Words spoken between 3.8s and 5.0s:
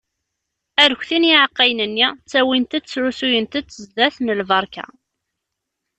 sdat n lberka.